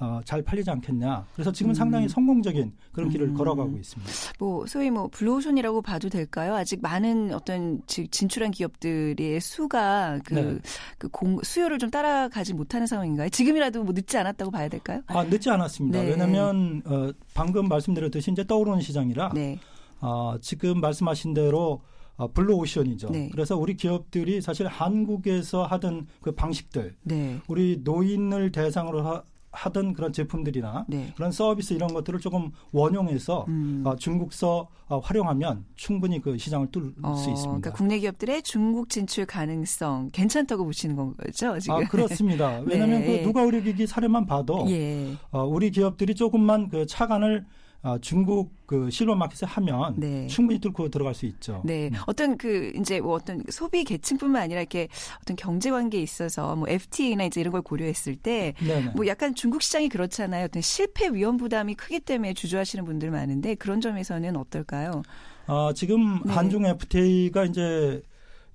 [0.04, 1.26] 어, 잘 팔리지 않겠냐.
[1.34, 1.74] 그래서 지금 음.
[1.74, 3.34] 상당히 성공적인 그런 길을 음.
[3.36, 4.12] 걸어가고 있습니다.
[4.38, 6.56] 뭐 소위 뭐 블루오션이라고 봐도 될까요?
[6.56, 10.58] 아직 많은 어떤 지- 진출한 기업들의 수가 그, 네.
[10.98, 13.30] 그 공, 수요를 좀 따라가지 못하는 상황인가요?
[13.30, 15.02] 지금이라도 뭐 늦지 않았다고 봐야 될까요?
[15.08, 16.02] 아, 늦지 않았습니다.
[16.02, 16.10] 네.
[16.10, 19.58] 왜냐하면 어, 방금 말씀드렸듯이 이제 떠오르는 시장이라 네.
[20.02, 21.82] 어, 지금 말씀하신 대로
[22.18, 23.10] 어, 블루 오션이죠.
[23.10, 23.30] 네.
[23.32, 27.40] 그래서 우리 기업들이 사실 한국에서 하던 그 방식들, 네.
[27.48, 31.14] 우리 노인을 대상으로 하, 하던 그런 제품들이나 네.
[31.16, 33.84] 그런 서비스 이런 것들을 조금 원용해서 음.
[33.86, 37.60] 어, 중국서 어, 활용하면 충분히 그 시장을 뚫을 어, 수 있습니다.
[37.60, 41.76] 그러니까 국내 기업들의 중국 진출 가능성 괜찮다고 보시는 거죠 지금?
[41.76, 42.60] 아 그렇습니다.
[42.66, 43.22] 왜냐하면 네.
[43.22, 45.14] 그 누가 의료기기 사례만 봐도 예.
[45.32, 47.46] 어, 우리 기업들이 조금만 그 차관을
[47.84, 50.26] 어, 중국 그 실버 마켓에 하면 네.
[50.28, 51.62] 충분히 뚫고 들어갈 수 있죠.
[51.66, 54.88] 네, 어떤 그 이제 뭐 어떤 소비 계층뿐만 아니라 이렇게
[55.22, 58.54] 어떤 경제 관계에 있어서 뭐 FTA나 이제 이런 걸 고려했을 때.
[58.96, 60.46] 뭐 약간 중국 시장이 그렇잖아요.
[60.46, 65.04] 어떤 실패 위험 부담이 크기 때문에 주저하시는 분들 많은데 그런 점에서는 어떨까요?
[65.48, 66.34] 아, 지금 네.
[66.34, 68.02] 한중 FTA가 이제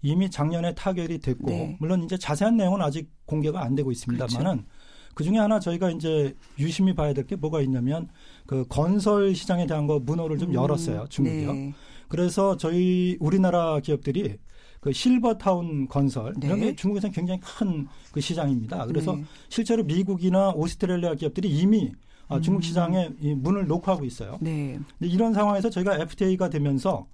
[0.01, 1.77] 이미 작년에 타결이 됐고 네.
[1.81, 4.78] 물론 이제 자세한 내용은 아직 공개가 안 되고 있습니다만은 그
[5.25, 8.09] 중에 하나 저희가 이제 유심히 봐야 될 게 뭐가 있냐면
[8.47, 11.53] 그 건설 시장에 대한 거 문호를 좀 음, 열었어요 중국이요.
[11.53, 11.75] 네.
[12.09, 14.39] 그래서 저희 우리나라 기업들이
[14.81, 16.67] 그 실버타운 건설 이런 네.
[16.67, 18.87] 게 중국에서는 굉장히 큰 그 시장입니다.
[18.87, 19.25] 그래서 네.
[19.51, 21.93] 실제로 미국이나 오스트레일리아 기업들이 이미
[22.29, 22.63] 아, 중국 음.
[22.63, 24.39] 시장에 이 문을 놓고 하고 있어요.
[24.41, 24.79] 네.
[24.99, 27.07] 근데 이런 상황에서 저희가 FTA가 되면서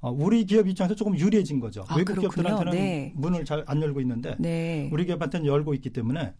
[0.00, 1.84] 어, 우리 기업 입장에서 조금 유리해진 거죠.
[1.88, 2.30] 아, 외국 그렇군요.
[2.34, 3.12] 기업들한테는 네.
[3.14, 4.90] 문을 잘 안 열고 있는데 네.
[4.92, 6.34] 우리 기업한테는 열고 있기 때문에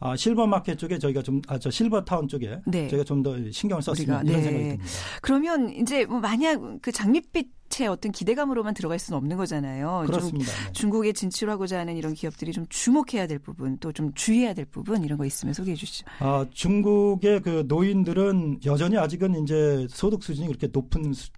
[0.00, 2.86] 아, 실버 마켓 쪽에 저희가 좀, 아, 저 실버 타운 쪽에 네.
[2.88, 4.42] 저희가 좀 더 신경을 우리가, 이런 네.
[4.42, 4.84] 생각이 듭니다.
[5.22, 10.04] 그러면 이제 뭐 만약 그 장밋빛의 어떤 기대감으로만 들어갈 수는 없는 거잖아요.
[10.06, 10.52] 좀 그렇습니다.
[10.66, 10.72] 네.
[10.72, 15.18] 중국에 진출하고자 하는 이런 기업들이 좀 주목해야 될 부분, 또 좀 주의해야 될 부분 이런
[15.18, 16.06] 거 있으면 소개해 주시죠.
[16.20, 21.30] 아, 중국의 그 노인들은 여전히 아직은 이제 소득 수준이 그렇게 높은 수-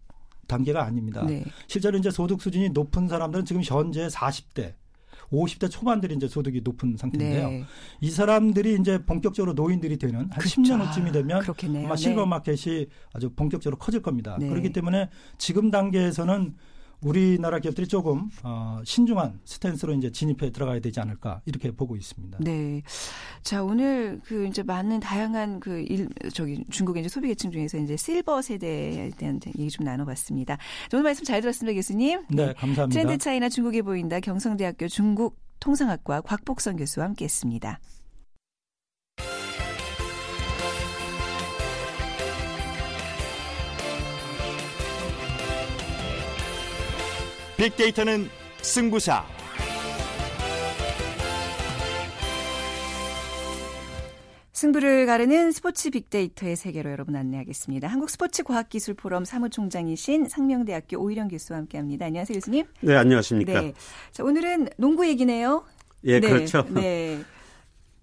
[0.47, 1.25] 단계가 아닙니다.
[1.25, 1.45] 네.
[1.69, 4.75] 실제로 이제 소득 수준이 높은 사람들은 지금 현재 40대,
[5.33, 7.49] 50대 초반들이 이제 소득이 높은 상태인데요.
[7.51, 7.65] 네.
[8.01, 10.61] 이 사람들이 이제 본격적으로 노인들이 되는 한 그렇죠.
[10.61, 11.87] 10년 후쯤이 되면 그렇겠네요.
[11.87, 12.03] 아마 네.
[12.03, 14.37] 실버 마켓이 아주 본격적으로 커질 겁니다.
[14.39, 14.49] 네.
[14.49, 16.55] 그렇기 때문에 지금 단계에서는
[17.03, 22.39] 우리나라 기업들이 조금 어, 신중한 스탠스로 이제 진입해 들어가야 되지 않을까 이렇게 보고 있습니다.
[22.41, 22.83] 네.
[23.43, 27.97] 자, 오늘 그 이제 많은 다양한 그 일, 저기 중국의 이제 소비 계층 중에서 이제
[27.97, 30.57] 실버 세대에 대한 얘기 좀 나눠봤습니다.
[30.57, 32.23] 자, 오늘 말씀 잘 들었습니다, 교수님.
[32.29, 32.89] 네, 감사합니다.
[32.89, 37.79] 트렌드 차이나 중국에 보인다 경성대학교 중국 통상학과 곽복선 교수와 함께했습니다.
[47.61, 48.27] 빅데이터는
[48.63, 49.23] 승부사.
[54.55, 57.87] 승부를 가르는 스포츠 빅데이터의 세계로 여러분 안내하겠습니다.
[57.87, 62.07] 한국 스포츠 과학기술 포럼 사무총장이신 상명대학교 오일영 교수와 함께합니다.
[62.07, 62.65] 안녕하세요, 교수님.
[62.81, 63.61] 네, 안녕하십니까.
[63.61, 63.75] 네.
[64.11, 65.63] 자, 오늘은 농구 얘기네요.
[66.05, 66.65] 예, 네, 그렇죠.
[66.71, 67.23] 네.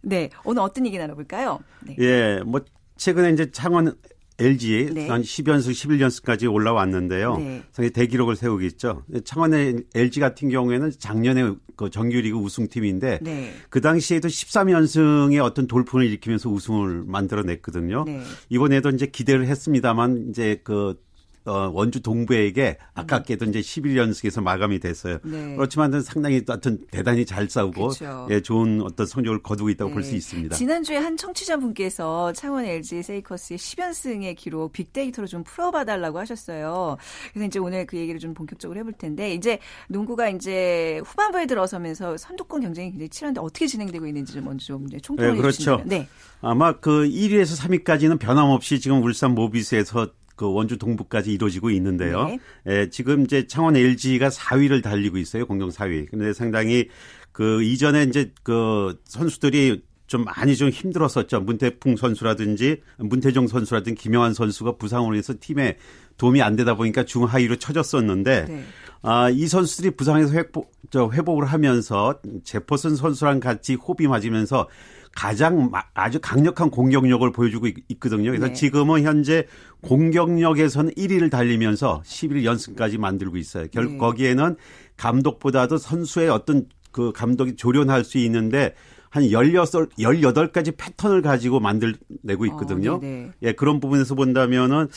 [0.02, 0.30] 네.
[0.46, 1.62] 오늘 어떤 얘기 나눠볼까요?
[1.82, 1.96] 네.
[1.98, 2.62] 예, 뭐
[2.98, 3.98] 최근에 이제 창원
[4.40, 5.08] LG 네.
[5.08, 7.38] 한 10연승, 11연승까지 올라왔는데요.
[7.38, 7.64] 네.
[7.72, 9.04] 상당히 대기록을 세우고 있죠.
[9.24, 13.54] 창원의 LG 같은 경우에는 작년에 그 정규리그 우승팀인데 네.
[13.70, 18.04] 그 당시에도 13연승의 어떤 돌풍을 일으키면서 우승을 만들어냈거든요.
[18.06, 18.22] 네.
[18.50, 21.00] 이번에도 이제 기대를 했습니다만 이제 그
[21.48, 25.20] 어, 원주 동부에게 아깝게도 이제 11연승에서 마감이 됐어요.
[25.24, 25.56] 네.
[25.56, 27.92] 그렇지만 상당히 또 하여튼 대단히 잘 싸우고.
[28.30, 30.18] 예, 좋은 어떤 성적을 거두고 있다고 볼수 네.
[30.18, 30.56] 있습니다.
[30.56, 36.98] 지난주에 한 청취자분께서 창원 LG 세이커스의 10연승의 기록 빅데이터로 좀 풀어봐달라고 하셨어요.
[37.32, 42.62] 그래서 이제 오늘 그 얘기를 좀 본격적으로 해볼 텐데 이제 농구가 이제 후반부에 들어서면서 선두권
[42.62, 45.74] 경쟁이 굉장히 치열한데 어떻게 진행되고 있는지 좀 먼저 좀 이제 총평을 네, 그렇죠.
[45.74, 46.08] 해주시면 네.
[46.42, 52.26] 아마 그 1위에서 3위까지는 변함없이 지금 울산 모비스에서 그 원주 동부까지 이루어지고 있는데요.
[52.26, 52.40] 네.
[52.68, 55.46] 예, 지금 이제 창원 LG가 4위를 달리고 있어요.
[55.46, 56.10] 공동 4위.
[56.10, 56.88] 근데 상당히
[57.34, 61.42] 그 이전에 이제 그 선수들이 좀 많이 좀 힘들었었죠.
[61.42, 65.78] 문태풍 선수라든지 문태종 선수라든지 김영환 선수가 부상으로 인해서 팀에
[66.18, 68.64] 도움이 안 되다 보니까 중하위로 쳐졌었는데 네.
[69.02, 74.70] 아, 이 선수들이 부상에서 회복, 저 회복을 하면서 제퍼슨 선수랑 같이 호흡이 맞으면서
[75.18, 78.30] 가장 마- 아주 강력한 공격력을 보여주고 있, 있거든요.
[78.30, 78.54] 그래서 네.
[78.54, 79.48] 지금은 현재
[79.82, 83.66] 공격력에서는 1위를 달리면서 11 연승까지 만들고 있어요.
[83.72, 83.98] 결국 네.
[83.98, 84.56] 거기에는
[84.96, 88.76] 감독보다도 선수의 어떤 그 감독이 조련할 수 있는데
[89.10, 93.00] 한 16, 18가지 패턴을 가지고 만들내고 있거든요.
[93.02, 93.32] 어.
[93.42, 94.88] 예, 그런 부분에서 본다면은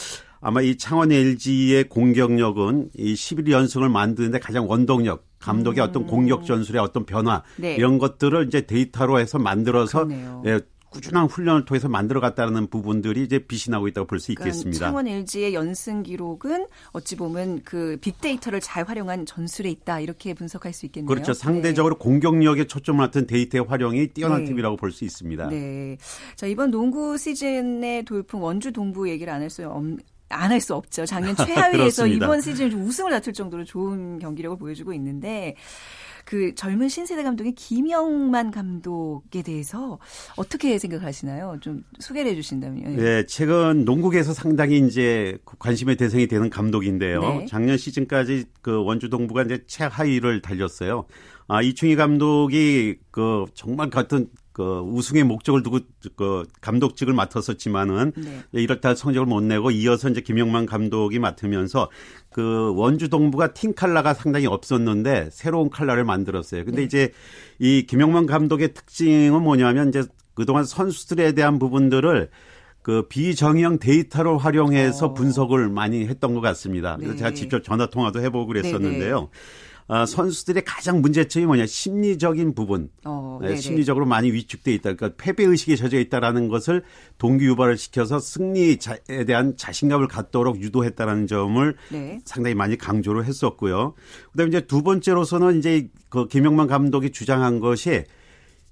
[0.43, 7.05] 아마 이 창원 LG의 공격력은 이 11연승을 만드는데 가장 원동력, 감독의 어떤 공격 전술의 어떤
[7.07, 7.63] 변화 음.
[7.63, 7.75] 네.
[7.75, 10.43] 이런 것들을 이제 데이터로 해서 만들어서 그러네요.
[10.47, 14.87] 예, 꾸준한 훈련을 통해서 만들어갔다는 부분들이 이제 빛이 나고 있다고 볼수 그러니까 있겠습니다.
[14.87, 20.87] 창원 LG의 연승 기록은 어찌 보면 그 빅데이터를 잘 활용한 전술에 있다 이렇게 분석할 수
[20.87, 21.07] 있겠네요.
[21.09, 21.33] 그렇죠.
[21.33, 24.47] 상대적으로 공격력에 초점을 맞춘 데이터의 활용이 뛰어난 네.
[24.47, 25.49] 팀이라고 볼 수 있습니다.
[25.49, 25.97] 네.
[26.35, 29.85] 자, 이번 농구 시즌의 돌풍 원주 동부 얘기를 안 할 수 없,
[30.31, 31.05] 안 할 수 없죠.
[31.07, 32.07] 작년 최하위에서.
[32.07, 35.55] 이번 시즌 좀 우승을 다툴 정도로 좋은 경기력을 보여주고 있는데
[36.25, 39.99] 그 젊은 신세대 감독인 김영만 감독에 대해서
[40.37, 41.57] 어떻게 생각하시나요?
[41.61, 43.03] 좀 소개를 해주신다면요.
[43.03, 47.21] 네, 최근 농구에서 상당히 이제 관심의 대상이 되는 감독인데요.
[47.21, 47.47] 네.
[47.49, 51.07] 작년 시즌까지 그 원주 동부가 이제 최하위를 달렸어요.
[51.49, 54.29] 아, 이충희 감독이 그 정말 같은
[54.61, 55.79] 그 우승의 목적을 두고
[56.17, 58.43] 그 감독직을 맡았었지만은 네.
[58.53, 61.89] 이렇다 성적을 못 내고 이어서 이제 김영만 감독이 맡으면서
[62.29, 66.67] 그 원주 동부가 팀 칼라가 상당히 없었는데 새로운 칼라를 만들었어요.
[66.67, 66.85] 근데 네.
[66.85, 67.13] 이제
[67.59, 70.03] 이 김영만 감독의 특징은 뭐냐면 이제
[70.35, 72.29] 그동안 선수들에 대한 부분들을
[72.83, 75.15] 그 비정형 데이터를 활용해서 어.
[75.15, 76.97] 분석을 많이 했던 것 같습니다.
[76.97, 77.19] 그래서 네.
[77.19, 79.21] 제가 직접 전화 통화도 해보고 그랬었는데요.
[79.21, 79.27] 네,
[79.93, 83.57] 아, 선수들의 가장 문제점이 뭐냐 심리적인 부분, 어, 네.
[83.57, 84.93] 심리적으로 많이 위축돼 있다.
[84.93, 86.85] 그러니까 패배 의식에 젖어 있다라는 것을
[87.19, 88.77] 동기 유발을 시켜서 승리에
[89.27, 92.21] 대한 자신감을 갖도록 유도했다라는 점을 네.
[92.25, 93.95] 상당히 많이 강조를 했었고요.
[94.31, 98.05] 그다음에 이제 두 번째로서는 이제 그 김영만 감독이 주장한 것이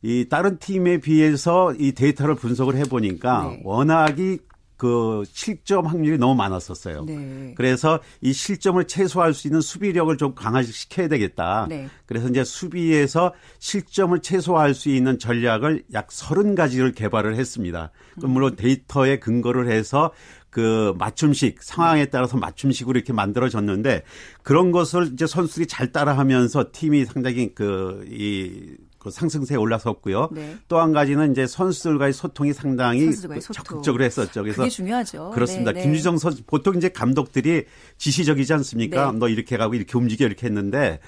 [0.02, 3.62] 이 다른 팀에 비해서 이 데이터를 분석을 해보니까 네.
[3.64, 4.38] 워낙이
[4.78, 7.04] 그 실점 확률이 너무 많았었어요.
[7.04, 7.52] 네.
[7.56, 11.66] 그래서 이 실점을 최소화할 수 있는 수비력을 좀 강화시켜야 되겠다.
[11.68, 11.88] 네.
[12.06, 17.90] 그래서 이제 수비에서 실점을 최소화할 수 있는 전략을 약 30가지를 개발을 했습니다.
[18.20, 20.12] 그 물론 데이터에 근거를 해서
[20.48, 24.04] 그 맞춤식 상황에 따라서 맞춤식으로 이렇게 만들어졌는데
[24.42, 30.30] 그런 것을 이제 선수들이 잘 따라하면서 팀이 상당히 그이 그 상승세에 올라섰고요.
[30.32, 30.56] 네.
[30.66, 33.64] 또한 가지는 이제 선수들과의 소통이 상당히 선수들과의 그 소통.
[33.64, 34.42] 적극적으로 했었죠.
[34.42, 35.30] 그래서 그게 중요하죠.
[35.30, 35.72] 그렇습니다.
[35.72, 35.84] 네, 네.
[35.84, 37.64] 김주정 선수 보통 이제 감독들이
[37.96, 39.12] 지시적이지 않습니까?
[39.12, 39.18] 네.
[39.18, 40.98] 너 이렇게 가고 이렇게 움직여 이렇게 했는데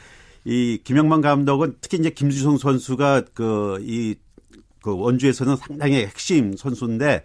[0.45, 4.01] 이 김영만 감독은 특히 이제 김주성 선수가 그이그
[4.85, 7.25] 원주에서는 상당히 핵심 선수인데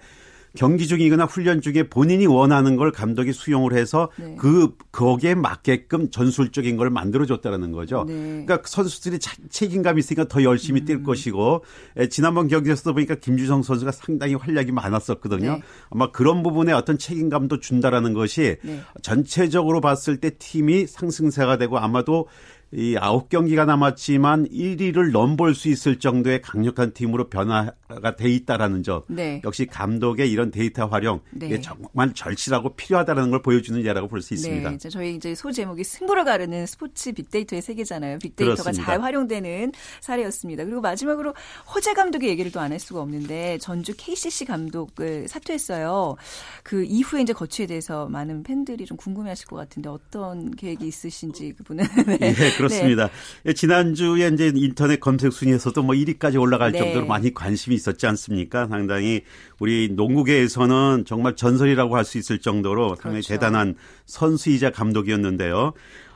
[0.56, 4.36] 경기 중이거나 훈련 중에 본인이 원하는 걸 감독이 수용을 해서 네.
[4.40, 8.06] 그 거기에 맞게끔 전술적인 걸 만들어 줬다는 거죠.
[8.08, 8.44] 네.
[8.46, 11.04] 그러니까 선수들이 자- 책임감 이 있으니까 더 열심히 뛸 음.
[11.04, 11.64] 것이고
[11.98, 15.54] 에, 지난번 경기에서도 보니까 김주성 선수가 상당히 활약이 많았었거든요.
[15.54, 15.62] 네.
[15.90, 18.82] 아마 그런 부분에 어떤 책임감도 준다라는 것이 네.
[19.02, 22.28] 전체적으로 봤을 때 팀이 상승세가 되고 아마도
[22.76, 29.04] 이 아홉 경기가 남았지만 1위를 넘볼 수 있을 정도의 강력한 팀으로 변화가 돼 있다라는 점.
[29.08, 29.42] 네.
[29.46, 31.46] 역시 감독의 이런 데이터 활용 네.
[31.48, 34.70] 이게 정말 절실하고 필요하다는 걸 보여주는 예라고 볼 수 있습니다.
[34.72, 38.20] 네, 저희 이제 소 제목이 승부를 가르는 스포츠 빅데이터의 세계잖아요.
[38.20, 38.84] 빅데이터가 그렇습니다.
[38.86, 40.64] 잘 활용되는 사례였습니다.
[40.66, 41.34] 그리고 마지막으로
[41.74, 46.16] 허재 감독의 얘기를 또 안 할 수가 없는데 전주 KCC 감독을 사퇴했어요.
[46.64, 51.86] 그 이후에 이제 거취에 대해서 많은 팬들이 좀 궁금해하실 것 같은데 어떤 계획이 있으신지 그분은
[52.08, 52.18] 네.
[52.22, 53.10] 예, 그렇습니다.
[53.46, 56.80] 예, 지난주에 이제 인터넷 검색 순위에서도 뭐 1위까지 올라갈 네.
[56.80, 58.68] 정도로 많이 관심이 있었지 않습니까?
[58.68, 59.22] 상당히
[59.60, 63.30] 우리 농구계에서는 정말 전설이라고 할 수 있을 정도로 상당히 그렇죠.
[63.30, 63.76] 대단한
[64.06, 65.74] 선수이자 감독이었는데요.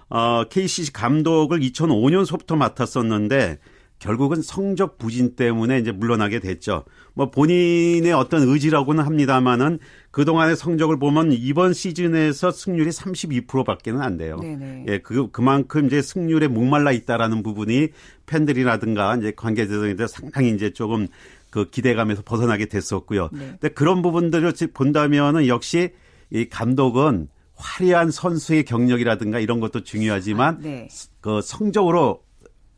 [0.10, 3.58] 어, KCC 감독을 2005년서부터 맡았었는데
[4.00, 6.86] 결국은 성적 부진 때문에 이제 물러나게 됐죠.
[7.14, 9.80] 뭐 본인의 어떤 의지라고는 합니다만은
[10.12, 14.40] 그동안의 성적을 보면 이번 시즌에서 승률이 32%밖에는 안 돼요.
[14.40, 14.86] 네네.
[14.88, 17.90] 예, 그 그만큼 이제 승률에 목말라 있다라는 부분이
[18.26, 21.08] 팬들이라든가 이제 관계자들한테 상당히 이제 조금
[21.50, 23.30] 그 기대감에서 벗어나게 됐었고요.
[23.34, 23.40] 네.
[23.60, 25.90] 근데 그런 부분들을 본다면은 역시
[26.32, 30.88] 이 감독은 화려한 선수의 경력이라든가 이런 것도 중요하지만 아, 네.
[31.20, 32.22] 그 성적으로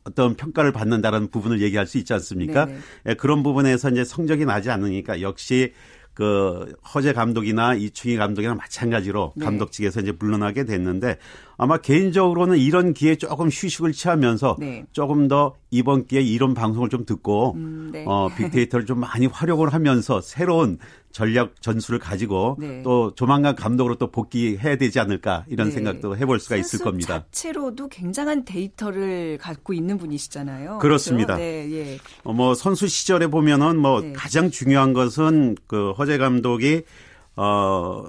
[0.03, 2.65] 어떤 평가를 받는다라는 부분을 얘기할 수 있지 않습니까?
[2.65, 2.79] 네네.
[3.09, 5.73] 예, 그런 부분에서 이제 성적이 나지 않으니까 역시
[6.13, 9.45] 그 허재 감독이나 이충희 감독이나 마찬가지로 네.
[9.45, 11.17] 감독직에서 이제 물러나게 됐는데
[11.57, 14.85] 아마 개인적으로는 이런 기회에 조금 휴식을 취하면서 네.
[14.91, 18.03] 조금 더 이번 기회에 이런 방송을 좀 듣고 음, 네.
[18.05, 20.79] 어, 빅데이터를 좀 많이 활용을 하면서 새로운
[21.11, 22.81] 전략 전술을 가지고 네.
[22.83, 25.73] 또 조만간 감독으로 또 복귀해야 되지 않을까 이런 네.
[25.75, 27.25] 생각도 해볼 수가 있을 겁니다.
[27.31, 30.79] 자체로도 굉장한 데이터를 갖고 있는 분이시잖아요.
[30.79, 31.35] 그렇습니다.
[31.35, 31.41] 그렇죠?
[31.41, 31.97] 네, 예.
[32.23, 34.13] 어, 뭐 선수 시절에 보면은 뭐 네.
[34.13, 36.83] 가장 중요한 것은 그 허재 감독이
[37.35, 38.03] 어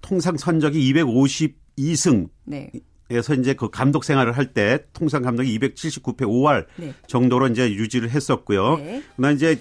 [0.00, 2.70] 통상 선적이 252승 네.
[3.10, 6.92] 에서 이제 그 감독 생활을 할 때 통상 감독이 279패 5할 네.
[7.06, 8.76] 정도로 이제 유지를 했었고요.
[8.76, 9.02] 네.
[9.16, 9.58] 그러나 이제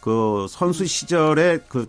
[0.00, 1.86] 그 선수 시절에 그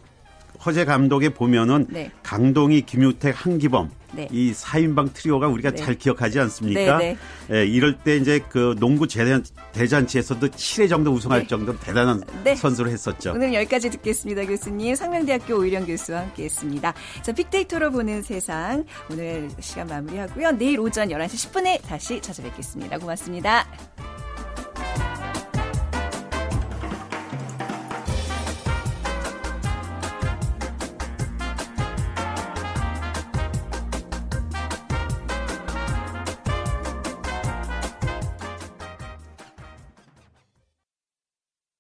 [0.66, 2.12] 허재 감독에 보면은 네.
[2.24, 4.28] 강동희, 김유택, 한기범 네.
[4.32, 5.78] 이 4인방 트리오가 우리가 네.
[5.78, 6.98] 잘 기억하지 않습니까?
[6.98, 7.18] 네,
[7.52, 11.48] 예, 이럴 때 이제 그 농구 재단, 대잔치에서도 7회 정도 우승할 네.
[11.48, 12.56] 정도로 대단한 네.
[12.56, 13.32] 선수를 했었죠.
[13.34, 14.96] 오늘 여기까지 듣겠습니다, 교수님.
[14.96, 16.94] 상명대학교 오일영 교수와 함께 했습니다.
[17.22, 20.52] 자, 빅데이터로 보는 세상 오늘 시간 마무리하고요.
[20.52, 22.98] 내일 오전 11시 10분에 다시 찾아뵙겠습니다.
[22.98, 23.66] 고맙습니다.